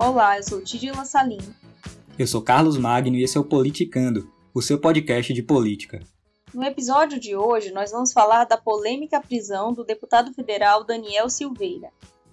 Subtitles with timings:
[0.00, 1.40] Olá, eu sou Tidila Salim.
[2.16, 6.00] Eu sou Carlos Magno e esse é o Politicando, o seu podcast de política.
[6.54, 11.88] No episódio de hoje, nós vamos falar da polêmica prisão do deputado federal Daniel Silveira.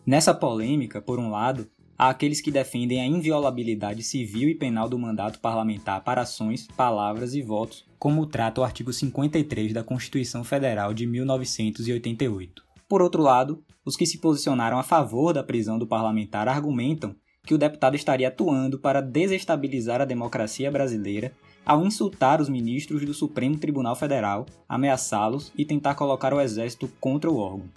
[0.06, 5.00] Nessa polêmica, por um lado, há aqueles que defendem a inviolabilidade civil e penal do
[5.00, 10.94] mandato parlamentar para ações, palavras e votos, como trata o artigo 53 da Constituição Federal
[10.94, 12.64] de 1988.
[12.88, 17.54] Por outro lado, os que se posicionaram a favor da prisão do parlamentar argumentam que
[17.54, 21.32] o deputado estaria atuando para desestabilizar a democracia brasileira
[21.66, 27.30] ao insultar os ministros do Supremo Tribunal Federal, ameaçá-los e tentar colocar o exército contra
[27.30, 27.70] o órgão.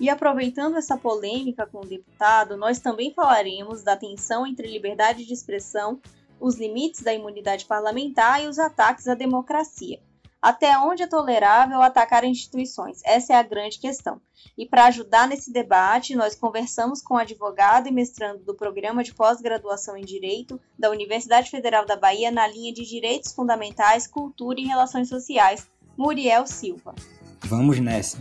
[0.00, 5.32] E aproveitando essa polêmica com o deputado, nós também falaremos da tensão entre liberdade de
[5.32, 6.00] expressão,
[6.38, 9.98] os limites da imunidade parlamentar e os ataques à democracia.
[10.40, 13.00] Até onde é tolerável atacar instituições?
[13.04, 14.20] Essa é a grande questão.
[14.56, 19.14] E para ajudar nesse debate, nós conversamos com o advogado e mestrando do programa de
[19.14, 24.66] pós-graduação em Direito da Universidade Federal da Bahia na linha de Direitos Fundamentais, Cultura e
[24.66, 26.94] Relações Sociais, Muriel Silva.
[27.40, 28.18] Vamos nessa!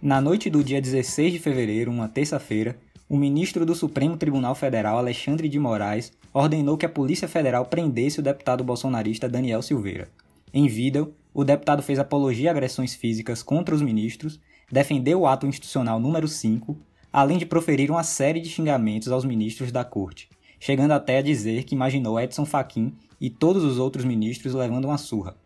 [0.00, 2.78] Na noite do dia 16 de fevereiro, uma terça-feira,
[3.14, 8.18] o ministro do Supremo Tribunal Federal, Alexandre de Moraes, ordenou que a Polícia Federal prendesse
[8.18, 10.08] o deputado bolsonarista Daniel Silveira.
[10.52, 15.46] Em vídeo, o deputado fez apologia a agressões físicas contra os ministros, defendeu o ato
[15.46, 16.76] institucional número 5,
[17.12, 21.62] além de proferir uma série de xingamentos aos ministros da corte, chegando até a dizer
[21.62, 25.36] que imaginou Edson Fachin e todos os outros ministros levando uma surra.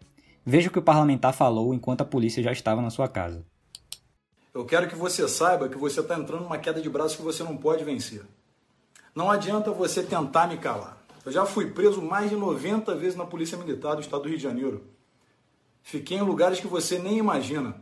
[0.43, 3.45] Veja o que o parlamentar falou enquanto a polícia já estava na sua casa.
[4.55, 7.43] Eu quero que você saiba que você está entrando numa queda de braço que você
[7.43, 8.25] não pode vencer.
[9.15, 10.99] Não adianta você tentar me calar.
[11.25, 14.39] Eu já fui preso mais de 90 vezes na Polícia Militar do Estado do Rio
[14.39, 14.84] de Janeiro.
[15.83, 17.75] Fiquei em lugares que você nem imagina.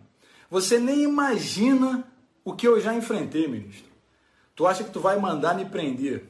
[0.51, 2.11] Você nem imagina
[2.45, 3.91] o que eu já enfrentei, ministro.
[4.55, 6.25] Tu acha que tu vai mandar me prender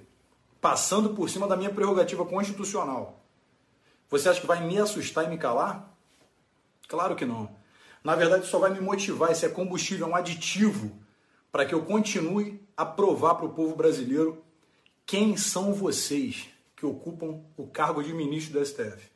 [0.61, 3.25] passando por cima da minha prerrogativa constitucional?
[4.11, 5.95] Você acha que vai me assustar e me calar?
[6.89, 7.49] Claro que não.
[8.07, 10.97] Na verdade, só vai me motivar, esse é combustível, é um aditivo
[11.51, 14.45] para que eu continue a provar para o povo brasileiro
[15.05, 16.47] quem são vocês
[16.77, 19.11] que ocupam o cargo de ministro do STF.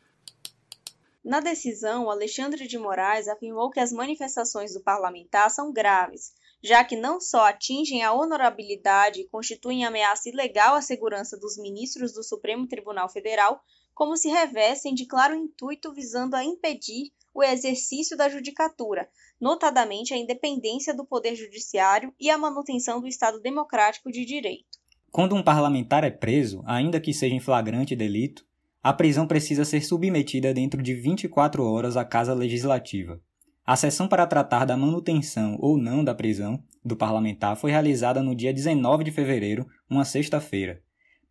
[1.23, 6.97] Na decisão, Alexandre de Moraes afirmou que as manifestações do parlamentar são graves, já que
[6.97, 12.67] não só atingem a honorabilidade e constituem ameaça ilegal à segurança dos ministros do Supremo
[12.67, 13.63] Tribunal Federal,
[13.95, 19.09] como se revestem de claro intuito visando a impedir o exercício da judicatura,
[19.41, 24.79] notadamente a independência do Poder Judiciário e a manutenção do Estado democrático de direito.
[25.11, 28.45] Quando um parlamentar é preso, ainda que seja em flagrante delito,
[28.83, 33.21] a prisão precisa ser submetida dentro de 24 horas à Casa Legislativa.
[33.67, 38.35] A sessão para tratar da manutenção ou não da prisão do parlamentar foi realizada no
[38.35, 40.83] dia 19 de fevereiro, uma sexta-feira.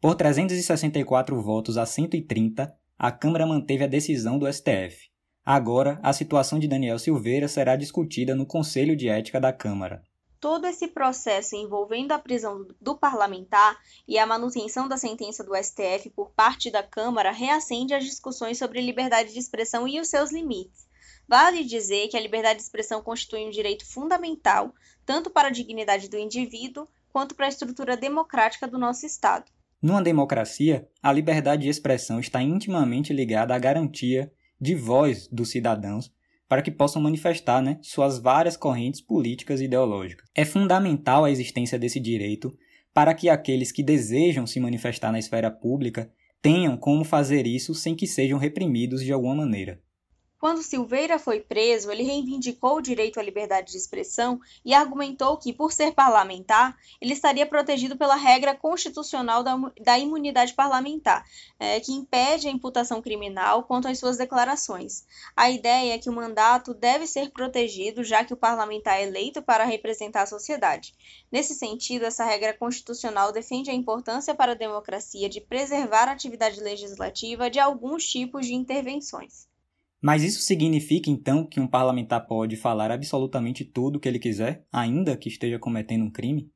[0.02, 5.12] Por 364 votos a 130, a Câmara manteve a decisão do STF.
[5.46, 10.02] Agora, a situação de Daniel Silveira será discutida no Conselho de Ética da Câmara.
[10.40, 13.78] Todo esse processo envolvendo a prisão do parlamentar
[14.08, 18.80] e a manutenção da sentença do STF por parte da Câmara reacende as discussões sobre
[18.80, 20.88] liberdade de expressão e os seus limites.
[21.28, 24.74] Vale dizer que a liberdade de expressão constitui um direito fundamental,
[25.06, 29.52] tanto para a dignidade do indivíduo quanto para a estrutura democrática do nosso Estado.
[29.82, 36.12] Numa democracia, a liberdade de expressão está intimamente ligada à garantia de voz dos cidadãos
[36.50, 40.28] para que possam manifestar né, suas várias correntes políticas e ideológicas.
[40.36, 42.52] É fundamental a existência desse direito
[42.94, 47.96] para que aqueles que desejam se manifestar na esfera pública tenham como fazer isso sem
[47.96, 49.80] que sejam reprimidos de alguma maneira.
[50.40, 55.52] Quando Silveira foi preso, ele reivindicou o direito à liberdade de expressão e argumentou que,
[55.52, 61.26] por ser parlamentar, ele estaria protegido pela regra constitucional da, da imunidade parlamentar,
[61.60, 65.06] é, que impede a imputação criminal quanto às suas declarações.
[65.36, 69.42] A ideia é que o mandato deve ser protegido, já que o parlamentar é eleito
[69.42, 70.94] para representar a sociedade.
[71.30, 76.62] Nesse sentido, essa regra constitucional defende a importância para a democracia de preservar a atividade
[76.62, 79.50] legislativa de alguns tipos de intervenções.
[80.02, 84.64] Mas isso significa então que um parlamentar pode falar absolutamente tudo o que ele quiser,
[84.72, 86.50] ainda que esteja cometendo um crime?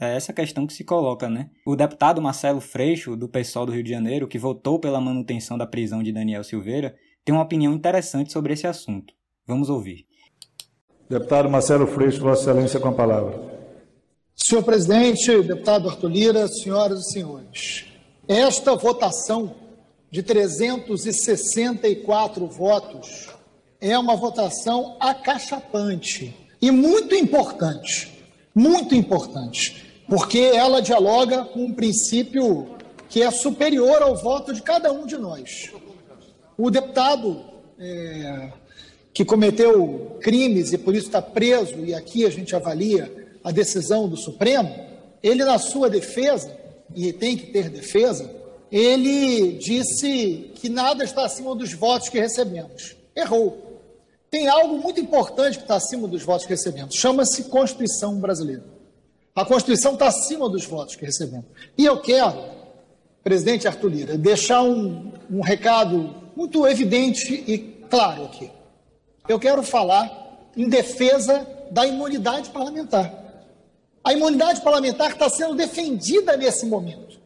[0.00, 1.50] É essa questão que se coloca, né?
[1.66, 5.66] O deputado Marcelo Freixo, do PSOL do Rio de Janeiro, que votou pela manutenção da
[5.66, 6.94] prisão de Daniel Silveira,
[7.24, 9.12] tem uma opinião interessante sobre esse assunto.
[9.44, 10.06] Vamos ouvir.
[11.10, 13.58] Deputado Marcelo Freixo, Vossa Excelência, com a palavra.
[14.36, 17.86] Senhor presidente, deputado Arthur Lira, senhoras e senhores,
[18.28, 19.54] esta votação
[20.10, 23.28] de 364 votos
[23.80, 28.24] é uma votação acachapante e muito importante,
[28.54, 32.76] muito importante, porque ela dialoga com um princípio
[33.08, 35.70] que é superior ao voto de cada um de nós.
[36.56, 37.44] O deputado
[37.78, 38.52] é,
[39.14, 44.08] que cometeu crimes e por isso está preso, e aqui a gente avalia a decisão
[44.08, 44.74] do Supremo,
[45.22, 46.56] ele, na sua defesa,
[46.94, 48.30] e tem que ter defesa,
[48.70, 52.96] ele disse que nada está acima dos votos que recebemos.
[53.16, 53.66] Errou.
[54.30, 56.94] Tem algo muito importante que está acima dos votos que recebemos.
[56.94, 58.64] Chama-se Constituição brasileira.
[59.34, 61.46] A Constituição está acima dos votos que recebemos.
[61.76, 62.36] E eu quero,
[63.24, 68.50] presidente Arthur Lira, deixar um, um recado muito evidente e claro aqui.
[69.28, 73.14] Eu quero falar em defesa da imunidade parlamentar.
[74.04, 77.17] A imunidade parlamentar está sendo defendida nesse momento.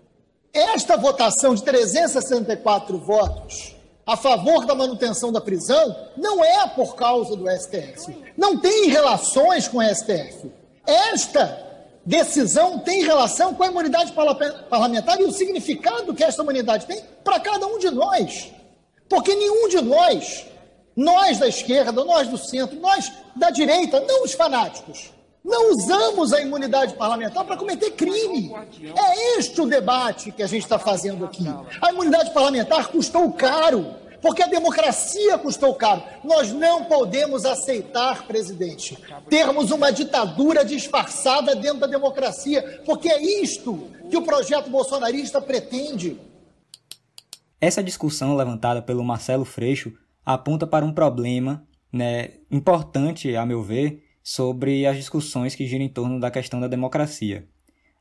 [0.52, 3.75] Esta votação de 364 votos
[4.06, 8.14] a favor da manutenção da prisão não é por causa do STF.
[8.37, 10.50] Não tem relações com o STF.
[10.87, 11.70] Esta
[12.04, 14.12] decisão tem relação com a imunidade
[14.69, 18.50] parlamentar e o significado que esta imunidade tem para cada um de nós.
[19.08, 20.46] Porque nenhum de nós,
[20.94, 25.12] nós da esquerda, nós do centro, nós da direita, não os fanáticos,
[25.44, 28.52] não usamos a imunidade parlamentar para cometer crime.
[28.96, 31.44] É este o debate que a gente está fazendo aqui.
[31.80, 36.02] A imunidade parlamentar custou caro, porque a democracia custou caro.
[36.22, 38.96] Nós não podemos aceitar, presidente,
[39.28, 46.20] termos uma ditadura disfarçada dentro da democracia, porque é isto que o projeto bolsonarista pretende.
[47.60, 49.92] Essa discussão levantada pelo Marcelo Freixo
[50.24, 55.88] aponta para um problema né, importante, a meu ver, sobre as discussões que giram em
[55.88, 57.46] torno da questão da democracia.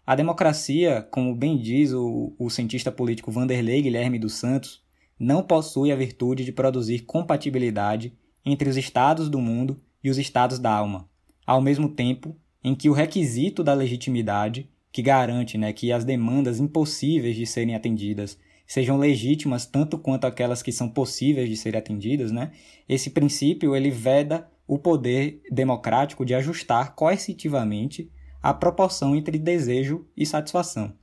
[0.06, 4.82] A democracia, como bem diz o, o cientista político Vanderlei Guilherme dos Santos,
[5.20, 8.14] não possui a virtude de produzir compatibilidade
[8.44, 11.08] entre os estados do mundo e os estados da alma,
[11.46, 16.60] ao mesmo tempo em que o requisito da legitimidade, que garante né, que as demandas
[16.60, 18.38] impossíveis de serem atendidas
[18.68, 22.52] sejam legítimas tanto quanto aquelas que são possíveis de serem atendidas, né,
[22.88, 28.10] esse princípio ele veda o poder democrático de ajustar coercitivamente
[28.42, 30.94] a proporção entre desejo e satisfação.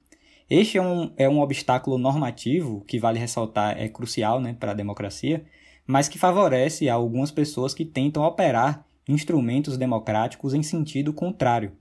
[0.49, 4.75] Este é um, é um obstáculo normativo que, vale ressaltar, é crucial né, para a
[4.75, 5.45] democracia,
[5.87, 11.73] mas que favorece algumas pessoas que tentam operar instrumentos democráticos em sentido contrário.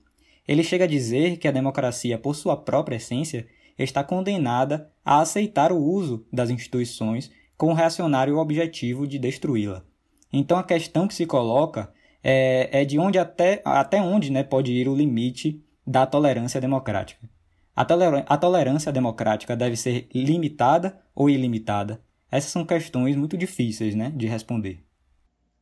[0.46, 3.46] Ele chega a dizer que a democracia, por sua própria essência,
[3.78, 9.88] está condenada a aceitar o uso das instituições com o reacionário objetivo de destruí-la.
[10.32, 11.92] Então a questão que se coloca
[12.22, 17.28] é, é de onde até, até onde né, pode ir o limite da tolerância democrática.
[17.74, 22.00] A, toler a tolerância democrática deve ser limitada ou ilimitada?
[22.30, 24.84] Essas são questões muito difíceis né, de responder.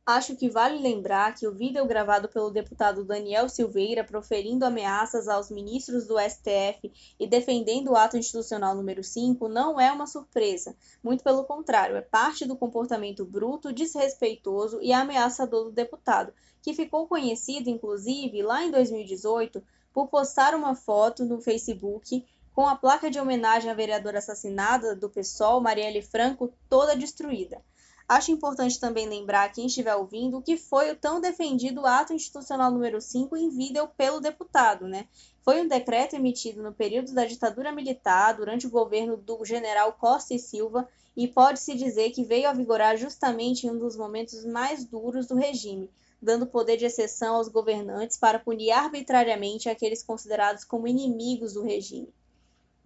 [0.09, 5.51] Acho que vale lembrar que o vídeo gravado pelo deputado Daniel Silveira proferindo ameaças aos
[5.51, 6.89] ministros do STF
[7.19, 10.73] e defendendo o ato institucional número 5 não é uma surpresa.
[11.03, 16.31] Muito pelo contrário, é parte do comportamento bruto, desrespeitoso e ameaçador do deputado,
[16.61, 19.61] que ficou conhecido, inclusive, lá em 2018,
[19.91, 22.25] por postar uma foto no Facebook
[22.55, 27.61] com a placa de homenagem à vereadora assassinada do PSOL, Marielle Franco, toda destruída.
[28.07, 33.01] Acho importante também lembrar quem estiver ouvindo que foi o tão defendido ato institucional número
[33.01, 35.09] 5 em vídeo pelo deputado, né?
[35.43, 40.33] Foi um decreto emitido no período da ditadura militar, durante o governo do general Costa
[40.33, 40.87] e Silva,
[41.17, 45.35] e pode-se dizer que veio a vigorar justamente em um dos momentos mais duros do
[45.35, 51.61] regime, dando poder de exceção aos governantes para punir arbitrariamente aqueles considerados como inimigos do
[51.61, 52.13] regime.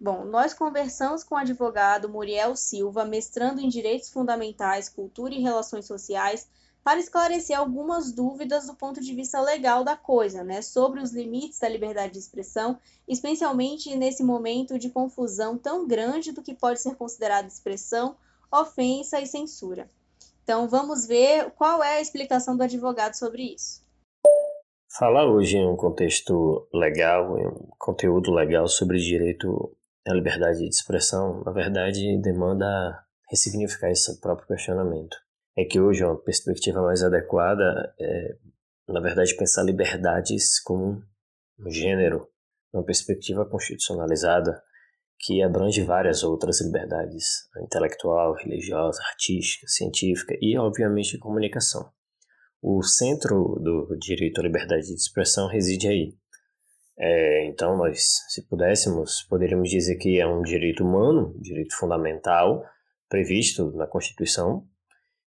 [0.02, 5.86] Bom, nós conversamos com o advogado Muriel Silva, mestrando em Direitos Fundamentais, Cultura e Relações
[5.86, 6.48] Sociais,
[6.82, 11.60] para esclarecer algumas dúvidas do ponto de vista legal da coisa, né, sobre os limites
[11.60, 16.96] da liberdade de expressão, especialmente nesse momento de confusão tão grande do que pode ser
[16.96, 18.16] considerado expressão,
[18.50, 19.88] ofensa e censura.
[20.42, 23.80] Então, vamos ver qual é a explicação do advogado sobre isso.
[24.98, 29.72] Falar hoje em um contexto legal, em um conteúdo legal sobre direito
[30.06, 35.16] a liberdade de expressão, na verdade, demanda ressignificar esse próprio questionamento.
[35.56, 38.36] É que hoje uma perspectiva mais adequada é,
[38.88, 41.02] na verdade, pensar liberdades como
[41.58, 42.28] um gênero,
[42.72, 44.62] uma perspectiva constitucionalizada
[45.18, 51.90] que abrange várias outras liberdades, intelectual, religiosa, artística, científica e, obviamente, comunicação.
[52.60, 56.14] O centro do direito à liberdade de expressão reside aí,
[56.98, 62.62] é, então, nós, se pudéssemos, poderíamos dizer que é um direito humano, direito fundamental,
[63.08, 64.66] previsto na Constituição,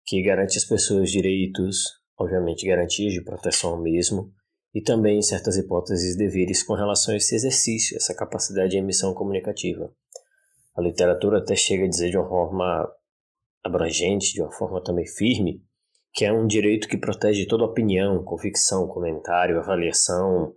[0.07, 1.85] que garante às pessoas direitos,
[2.19, 4.31] obviamente garantias de proteção ao mesmo,
[4.75, 9.15] e também, em certas hipóteses, deveres com relação a esse exercício, essa capacidade de emissão
[9.15, 9.91] comunicativa.
[10.77, 12.93] A literatura até chega a dizer de uma forma
[13.63, 15.63] abrangente, de uma forma também firme,
[16.13, 20.55] que é um direito que protege toda opinião, convicção, comentário, avaliação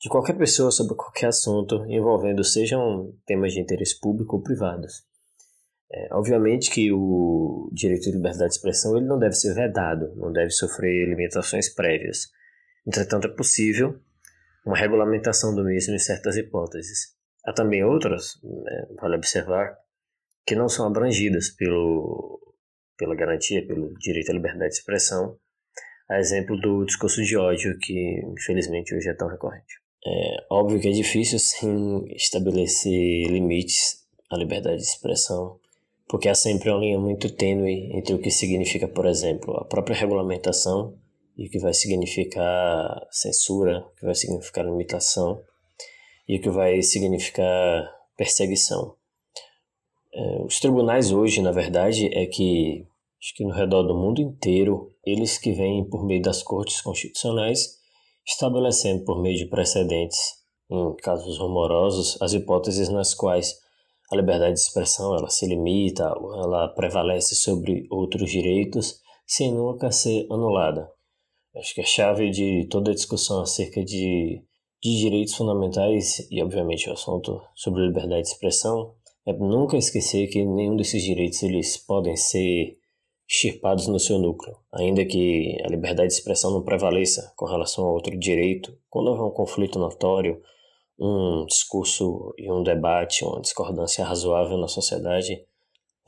[0.00, 5.02] de qualquer pessoa sobre qualquer assunto envolvendo sejam temas de interesse público ou privados.
[5.92, 10.32] É, obviamente que o direito de liberdade de expressão ele não deve ser vedado, não
[10.32, 12.28] deve sofrer limitações prévias.
[12.86, 14.00] Entretanto, é possível
[14.64, 17.14] uma regulamentação do mesmo em certas hipóteses.
[17.44, 19.76] Há também outras, né, vale observar,
[20.46, 22.54] que não são abrangidas pelo,
[22.96, 25.36] pela garantia, pelo direito à liberdade de expressão,
[26.08, 29.80] a exemplo do discurso de ódio, que infelizmente hoje é tão recorrente.
[30.06, 35.58] É óbvio que é difícil, sim, estabelecer limites à liberdade de expressão,
[36.08, 39.94] porque há sempre uma linha muito tênue entre o que significa, por exemplo, a própria
[39.94, 40.94] regulamentação
[41.36, 45.42] e o que vai significar censura, o que vai significar limitação
[46.26, 48.94] e o que vai significar perseguição.
[50.12, 52.86] É, os tribunais hoje, na verdade, é que
[53.20, 57.79] acho que no redor do mundo inteiro, eles que vêm por meio das cortes constitucionais,
[58.26, 60.18] estabelecendo por meio de precedentes,
[60.70, 63.58] em casos rumorosos, as hipóteses nas quais
[64.12, 70.26] a liberdade de expressão ela se limita, ela prevalece sobre outros direitos, sem nunca ser
[70.30, 70.90] anulada.
[71.56, 74.42] Acho que a chave de toda a discussão acerca de,
[74.82, 78.94] de direitos fundamentais, e obviamente o assunto sobre liberdade de expressão,
[79.26, 82.79] é nunca esquecer que nenhum desses direitos eles podem ser
[83.30, 87.92] extirpados no seu núcleo, ainda que a liberdade de expressão não prevaleça com relação a
[87.92, 90.42] outro direito, quando houver um conflito notório,
[90.98, 95.44] um discurso e um debate, uma discordância razoável na sociedade,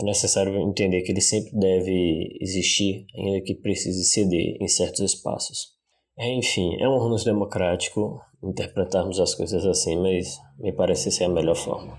[0.00, 5.76] é necessário entender que ele sempre deve existir, ainda que precise ceder em certos espaços.
[6.18, 11.28] É, enfim, é um ônus democrático interpretarmos as coisas assim, mas me parece ser a
[11.28, 11.96] melhor forma.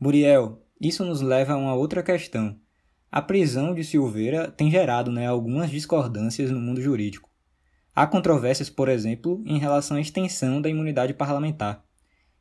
[0.00, 2.61] Muriel, isso nos leva a uma outra questão.
[3.12, 7.28] A prisão de Silveira tem gerado né, algumas discordâncias no mundo jurídico.
[7.94, 11.84] Há controvérsias, por exemplo, em relação à extensão da imunidade parlamentar.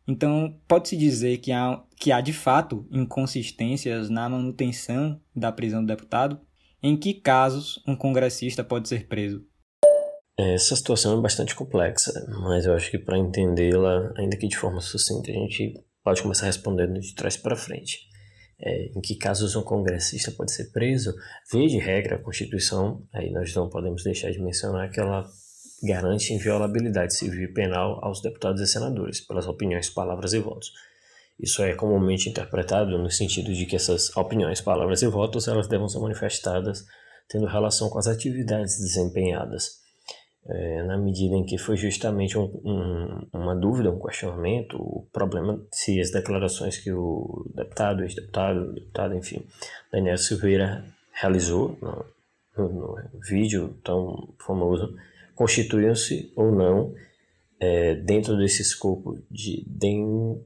[0.07, 5.87] Então, pode-se dizer que há, que há de fato inconsistências na manutenção da prisão do
[5.87, 6.39] deputado?
[6.81, 9.45] Em que casos um congressista pode ser preso?
[10.39, 12.13] Essa situação é bastante complexa,
[12.45, 16.45] mas eu acho que para entendê-la, ainda que de forma sucinta, a gente pode começar
[16.45, 18.09] respondendo de trás para frente.
[18.63, 21.15] É, em que casos um congressista pode ser preso?
[21.51, 25.27] Via de regra, a Constituição, aí nós não podemos deixar de mencionar que ela
[25.83, 30.71] garante inviolabilidade civil e penal aos deputados e senadores, pelas opiniões, palavras e votos.
[31.39, 35.89] Isso é comumente interpretado no sentido de que essas opiniões, palavras e votos elas devem
[35.89, 36.85] ser manifestadas
[37.27, 39.80] tendo relação com as atividades desempenhadas
[40.47, 45.61] é, na medida em que foi justamente um, um, uma dúvida, um questionamento, o problema
[45.71, 49.45] se as declarações que o deputado, ex-deputado, deputado, enfim,
[49.91, 50.83] Daniel Silveira
[51.13, 52.05] realizou no,
[52.57, 54.95] no, no vídeo tão famoso,
[55.35, 56.93] constituíam-se ou não
[57.59, 60.41] é, dentro desse escopo de, de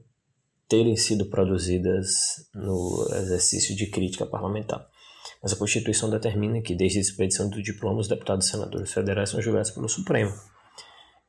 [0.68, 4.86] terem sido produzidas no exercício de crítica parlamentar.
[5.46, 9.30] Mas a Constituição determina que, desde a expedição do diploma, os deputados e senadores federais
[9.30, 10.34] são julgados pelo Supremo.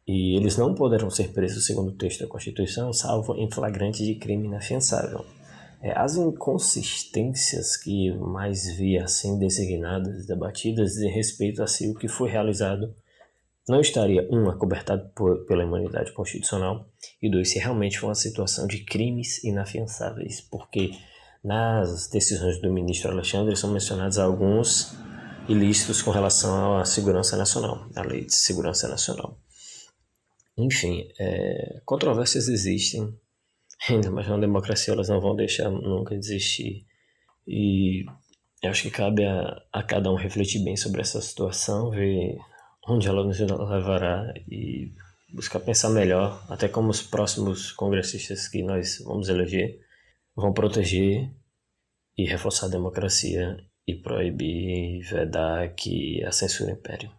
[0.07, 4.15] E eles não poderão ser presos, segundo o texto da Constituição, salvo em flagrante de
[4.15, 5.23] crime inafiançável.
[5.83, 12.07] É, as inconsistências que mais vi assim designadas, debatidas, dizem respeito a si o que
[12.07, 12.95] foi realizado
[13.69, 16.89] não estaria, um, acobertado por, pela imunidade constitucional,
[17.21, 20.89] e dois, se realmente for uma situação de crimes inafiançáveis, porque
[21.47, 24.93] nas decisões do ministro Alexandre são mencionados alguns
[25.47, 29.39] ilícitos com relação à segurança nacional, à lei de segurança nacional.
[30.57, 33.17] Enfim, é, controvérsias existem,
[33.89, 36.85] ainda mais na democracia elas não vão deixar nunca existir.
[37.47, 38.03] E
[38.65, 42.37] acho que cabe a, a cada um refletir bem sobre essa situação, ver
[42.85, 44.91] onde ela nos levará e
[45.33, 49.86] buscar pensar melhor, até como os próximos congressistas que nós vamos eleger
[50.37, 51.33] vão proteger
[52.15, 57.11] e reforçar a democracia e proibir vedar que a censura impere.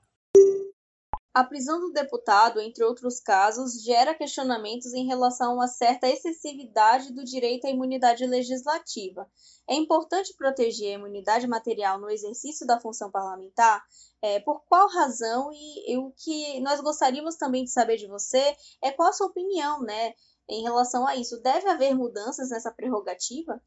[1.35, 7.13] A prisão do deputado, entre outros casos, gera questionamentos em relação a uma certa excessividade
[7.13, 9.29] do direito à imunidade legislativa.
[9.69, 13.85] É importante proteger a imunidade material no exercício da função parlamentar?
[14.21, 15.51] É, por qual razão?
[15.53, 19.29] E, e o que nós gostaríamos também de saber de você é qual a sua
[19.29, 20.15] opinião né,
[20.49, 21.41] em relação a isso.
[21.43, 23.61] Deve haver mudanças nessa prerrogativa?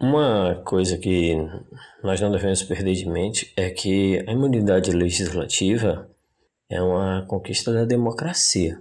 [0.00, 1.34] Uma coisa que
[2.02, 6.08] nós não devemos perder de mente é que a imunidade legislativa
[6.70, 8.80] é uma conquista da democracia.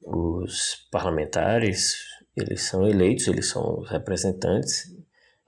[0.00, 1.96] Os parlamentares,
[2.36, 4.94] eles são eleitos, eles são os representantes,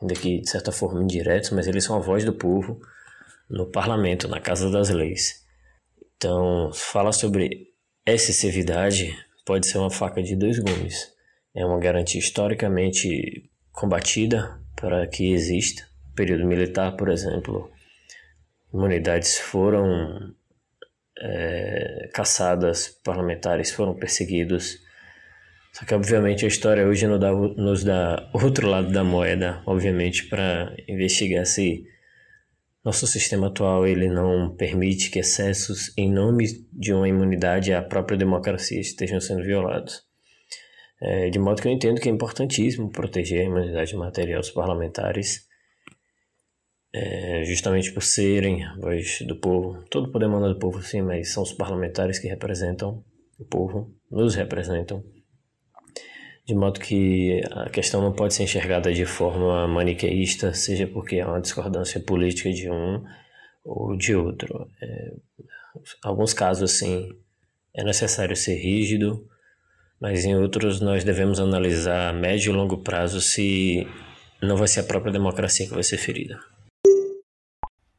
[0.00, 2.80] ainda que de certa forma indiretos, mas eles são a voz do povo
[3.48, 5.46] no parlamento, na Casa das Leis.
[6.16, 7.72] Então, fala sobre
[8.04, 9.16] excessividade
[9.46, 11.14] pode ser uma faca de dois gumes.
[11.54, 15.82] É uma garantia historicamente combatida para que exista.
[16.04, 17.70] No período militar, por exemplo,
[18.74, 20.34] imunidades foram
[21.18, 24.78] é, caçadas, parlamentares foram perseguidos.
[25.72, 30.26] Só que, obviamente, a história hoje nos dá, nos dá outro lado da moeda, obviamente,
[30.26, 31.86] para investigar se
[32.86, 38.16] nosso sistema atual ele não permite que excessos em nome de uma imunidade à própria
[38.16, 40.04] democracia estejam sendo violados.
[41.02, 45.48] É, de modo que eu entendo que é importantíssimo proteger a imunidade material dos parlamentares,
[46.94, 49.82] é, justamente por serem a voz do povo.
[49.90, 53.04] Todo poder manda do povo, sim, mas são os parlamentares que representam
[53.36, 55.02] o povo, nos representam.
[56.46, 61.26] De modo que a questão não pode ser enxergada de forma maniqueísta, seja porque há
[61.26, 63.02] uma discordância política de um
[63.64, 64.70] ou de outro.
[64.80, 65.12] É,
[66.02, 67.10] alguns casos, sim,
[67.74, 69.28] é necessário ser rígido,
[70.00, 73.86] mas em outros nós devemos analisar a médio e longo prazo se
[74.40, 76.38] não vai ser a própria democracia que vai ser ferida.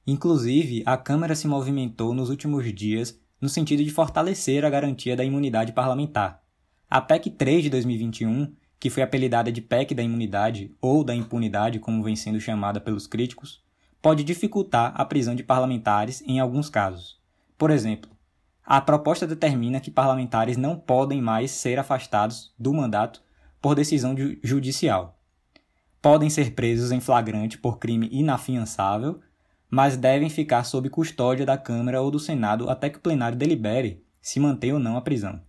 [0.05, 5.23] Inclusive, a Câmara se movimentou nos últimos dias no sentido de fortalecer a garantia da
[5.23, 6.41] imunidade parlamentar.
[6.89, 11.79] A PEC 3 de 2021, que foi apelidada de PEC da imunidade ou da impunidade,
[11.79, 13.61] como vem sendo chamada pelos críticos,
[14.01, 17.19] pode dificultar a prisão de parlamentares em alguns casos.
[17.57, 18.09] Por exemplo,
[18.65, 23.21] a proposta determina que parlamentares não podem mais ser afastados do mandato
[23.61, 25.19] por decisão judicial.
[26.01, 29.19] Podem ser presos em flagrante por crime inafiançável,
[29.69, 34.01] mas devem ficar sob custódia da Câmara ou do Senado até que o plenário delibere
[34.21, 35.41] se mantém ou não a prisão.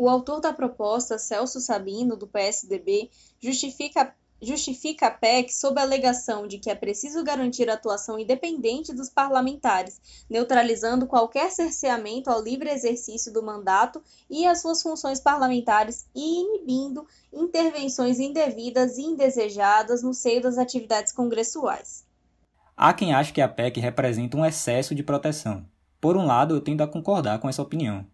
[0.00, 6.46] O autor da proposta, Celso Sabino, do PSDB, justifica justifica a PEC sob a alegação
[6.46, 12.70] de que é preciso garantir a atuação independente dos parlamentares, neutralizando qualquer cerceamento ao livre
[12.70, 20.14] exercício do mandato e às suas funções parlamentares e inibindo intervenções indevidas e indesejadas no
[20.14, 22.06] seio das atividades congressuais.
[22.74, 25.66] Há quem ache que a PEC representa um excesso de proteção.
[26.00, 28.06] Por um lado, eu tendo a concordar com essa opinião.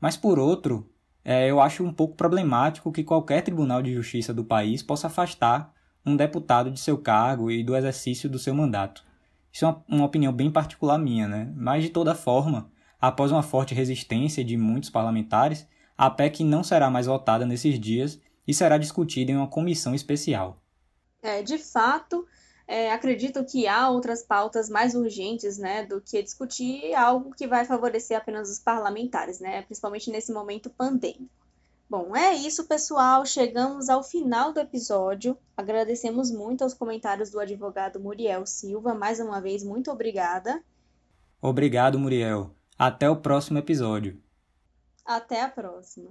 [0.00, 0.90] Mas por outro,
[1.24, 5.72] é, eu acho um pouco problemático que qualquer tribunal de justiça do país possa afastar
[6.04, 9.02] um deputado de seu cargo e do exercício do seu mandato.
[9.50, 11.50] Isso é uma, uma opinião bem particular minha, né?
[11.56, 16.90] Mas de toda forma, após uma forte resistência de muitos parlamentares, a PEC não será
[16.90, 20.62] mais votada nesses dias e será discutida em uma comissão especial.
[21.22, 22.26] É, de fato,
[22.66, 27.64] é, acredito que há outras pautas mais urgentes né, do que discutir algo que vai
[27.64, 31.28] favorecer apenas os parlamentares, né, principalmente nesse momento pandêmico.
[31.88, 33.26] Bom, é isso, pessoal.
[33.26, 35.36] Chegamos ao final do episódio.
[35.56, 38.94] Agradecemos muito aos comentários do advogado Muriel Silva.
[38.94, 40.62] Mais uma vez, muito obrigada.
[41.40, 42.50] Obrigado, Muriel.
[42.78, 44.18] Até o próximo episódio.
[45.04, 46.10] Até a próxima.